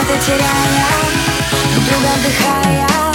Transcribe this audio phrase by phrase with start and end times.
[0.00, 0.86] где-то теряя
[1.72, 3.09] Друг друга вдыхая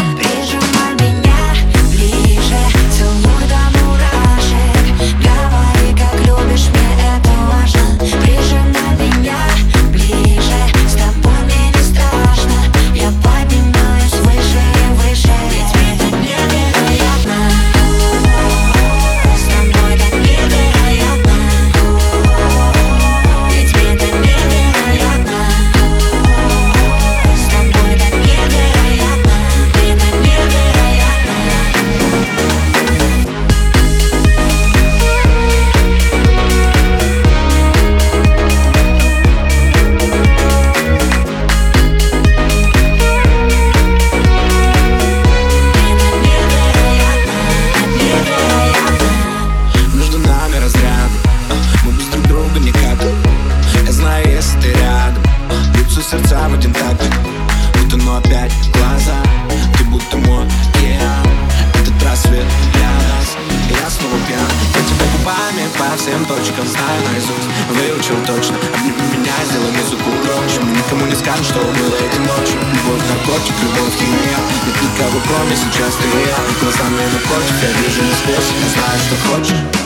[66.76, 67.48] знаю наизусть.
[67.70, 72.60] Выучил точно Обними меня, сделай музыку громче Никому не скажешь, что было этой ночью.
[72.62, 76.38] Любовь, наркотик, любовь, химия Нет никого, кроме сейчас ты и я.
[76.62, 78.52] Глазами напротив, я вижу насквозь.
[78.62, 79.85] Я знаю, что хочешь